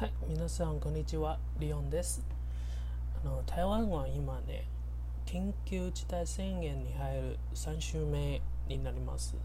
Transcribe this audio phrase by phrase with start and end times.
[0.00, 2.24] はい、皆さんこんにちは、リオンです。
[3.22, 4.64] あの台湾は今ね、
[5.26, 9.36] 緊急事態宣言に入る3週目になります。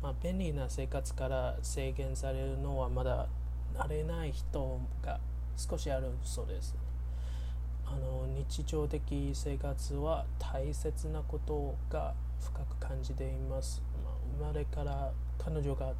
[0.00, 3.26] まあ、便利な生活から制限されるのはまだ
[3.74, 5.18] 慣れない人が
[5.56, 6.76] 少しあるそうです。
[7.84, 13.82] あの日常的生活は大切なことが深く感じています。
[14.04, 15.92] まあ、生まれから彼女が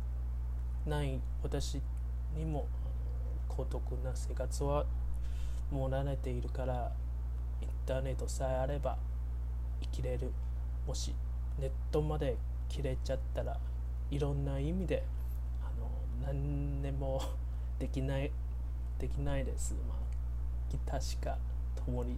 [0.86, 1.82] ない私
[2.36, 2.68] にも
[3.58, 4.86] 孤独な生活は
[5.72, 6.92] もう慣れているから
[7.60, 8.96] インターネットさえあれば
[9.82, 10.30] 生きれる。
[10.86, 11.12] もし
[11.58, 12.36] ネットまで
[12.68, 13.58] 切れちゃったら
[14.12, 15.02] いろんな意味で
[15.60, 15.90] あの
[16.24, 17.20] 何でも
[17.80, 18.30] できない
[19.00, 19.98] できないです、まあ、
[20.70, 21.36] ギターしか
[21.84, 22.16] 共に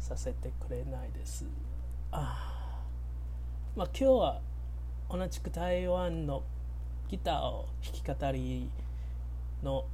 [0.00, 1.44] させてくれないです。
[2.10, 2.86] あ。
[3.76, 4.40] まあ今日は
[5.10, 6.42] 同じく台湾の
[7.10, 8.70] ギターを弾き語り
[9.62, 9.84] の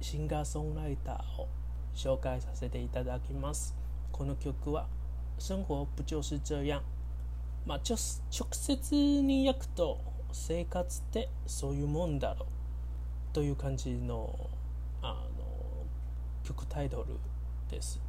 [0.00, 1.48] シンガーソングライターを
[1.94, 3.74] 紹介させていただきます。
[4.12, 4.86] この曲は
[5.38, 6.82] 「生活不就是这样」
[7.66, 7.96] まあ直
[8.30, 9.98] 直接に訳くと
[10.32, 12.46] 「生活ってそういうもんだろ」
[13.32, 14.50] という感じの
[15.02, 15.84] あの
[16.44, 17.18] 曲タイトル
[17.68, 18.00] です。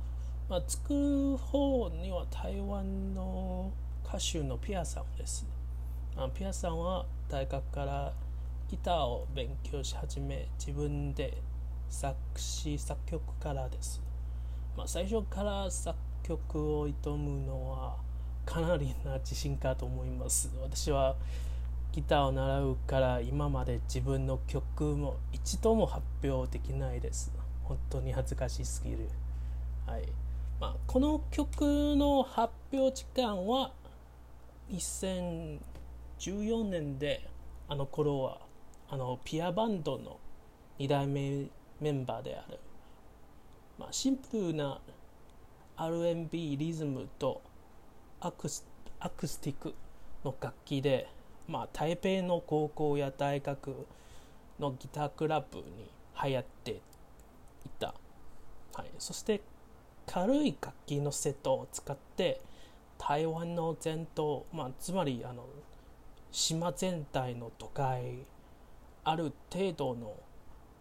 [0.50, 3.72] まあ、作る方には台湾の
[4.06, 5.46] 歌手のピアさんです。
[6.18, 8.14] あピアさんは大学から
[8.70, 11.38] ギターを勉強し始め自分で
[11.92, 14.02] 作詞作曲からです、
[14.76, 17.98] まあ、最初から作曲を挑むのは
[18.46, 20.50] かなりな自信かと思います。
[20.62, 21.16] 私は
[21.92, 27.32] ギターを習うから今まで自分の曲も一度も発表できないです。
[27.64, 29.10] 本当に恥ずかしすぎる。
[29.86, 30.04] はい。
[30.60, 33.74] まあ、この曲の発表時間は
[34.72, 35.60] 2014
[36.70, 37.30] 年で
[37.68, 38.40] あの頃は
[38.90, 40.20] あのピアバンドの
[40.80, 41.48] 2代目
[41.82, 42.60] メンバーである、
[43.78, 44.80] まあ、シンプルな
[45.76, 47.42] R&B リズムと
[48.20, 48.66] アクス
[49.00, 49.74] アクスティック
[50.24, 51.08] の楽器で、
[51.48, 53.88] まあ、台北の高校や大学
[54.60, 55.64] のギタークラブに
[56.24, 56.80] 流行ってい
[57.80, 57.96] た、
[58.76, 59.42] はい、そして
[60.06, 62.42] 軽い楽器のセットを使って
[63.00, 65.46] 台湾の全島、まあ、つまりあの
[66.32, 68.20] 島全体の都会
[69.04, 70.14] ある程度の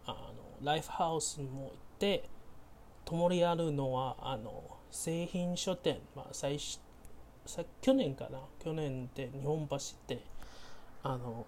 [0.05, 2.29] あのライフハウスも行って
[3.05, 6.79] 共にあるのはあの製品書店、まあ、最初
[7.81, 8.39] 去年かな？
[8.59, 9.77] 去年で日本橋
[10.07, 10.23] で
[11.03, 11.45] あの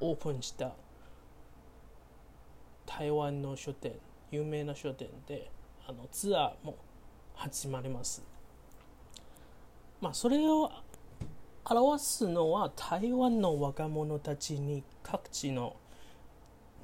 [0.00, 0.72] オープンした
[2.86, 3.92] 台湾の書店。
[4.30, 5.48] 有名な書店で
[5.86, 6.76] あのツアーも
[7.36, 8.24] 始まります。
[10.00, 10.72] まあそれを
[11.64, 15.76] 表すのは台湾の若者たちに各地の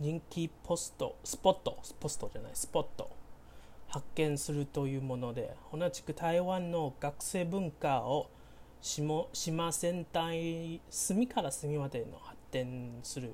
[0.01, 3.11] 人気ポストスポットポストじゃないスポット。
[3.89, 8.31] 発見するというもので同じく台湾の学生文化を
[8.81, 13.31] 島島全体隅から隅までの発展する。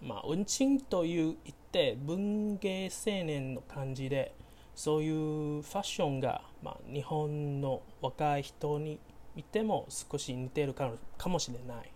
[0.00, 4.34] まあ運賃という言って文芸青年の感じで
[4.74, 8.98] そういうファッションが、まあ、日本の若い人に
[9.36, 11.90] 見ても少し似てるかかもしれない。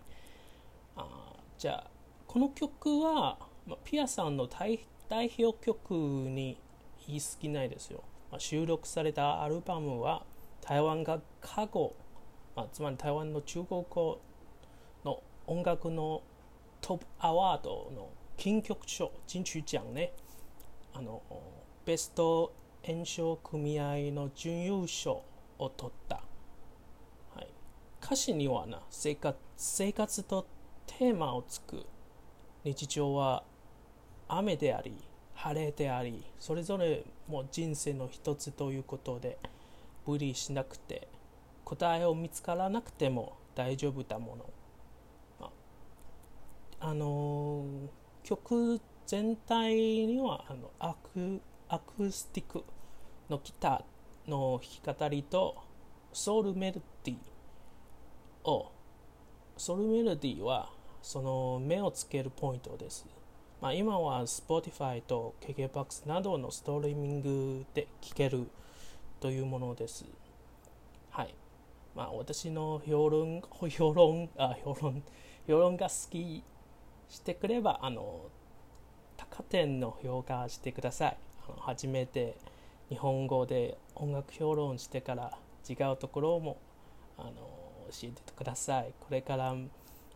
[0.97, 1.07] あ
[1.57, 1.89] じゃあ
[2.27, 4.79] この曲は、まあ、ピアさんの代
[5.09, 6.57] 代表曲に
[7.07, 10.25] 言い過ぎないですよ、まあ、収録されたアルバムは
[10.61, 11.93] 台湾が過去、
[12.55, 14.19] まあ、つまり台湾の中国語
[15.05, 16.21] の音楽の
[16.81, 20.13] トップアワードの金曲賞金曲奖ね。
[20.93, 21.21] あの
[21.85, 25.17] ベスト演唱組合の準優勝
[25.57, 26.21] を取った。
[27.35, 27.47] はい。
[28.03, 30.45] 歌詞にはな生活生活と
[30.85, 31.85] テーマをつく
[32.63, 33.43] 日常は
[34.27, 34.97] 雨であり
[35.35, 39.37] 晴れでありそれぞれも人生の一つということで
[40.05, 41.07] 無理しなくて
[41.63, 44.37] 答えを見つからなくても大丈夫だも
[45.39, 45.51] の
[46.79, 47.65] あ、の、
[48.23, 52.63] 曲全体にはあのアクアクスティック
[53.29, 55.55] のギターの弾き語りと
[56.13, 58.71] ソウルメロディーを
[59.57, 60.69] ソウルメロディーは
[61.01, 63.05] その目をつけるポイントです。
[63.59, 68.47] まあ、今は Spotify と KKBOX などのストリーミングで聴ける
[69.19, 70.05] というものです。
[71.09, 71.33] はい。
[71.95, 75.03] まあ、私の評論、 評論、あ、評論、
[75.47, 76.43] 評論が好き
[77.09, 78.29] してくれば、あの、
[79.31, 81.17] 高点の評価してください。
[81.47, 82.37] あの初めて
[82.89, 85.37] 日本語で音楽評論してから
[85.67, 86.57] 違うところも、
[87.17, 87.31] あの、
[87.91, 89.55] 教えてくださいこれから、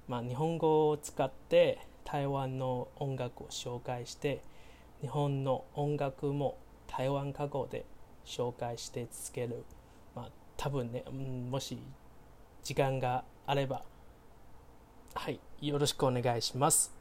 [0.07, 4.41] まあ、日本語を使って台湾の音楽を紹介して
[5.01, 6.57] 日本の音楽も
[6.87, 7.85] 台湾加工で
[8.25, 9.63] 紹介して続ける、
[10.15, 11.77] まあ、多分ね、うん、もし
[12.63, 13.83] 時間があれば。
[15.13, 17.00] はいよろしくお願いします。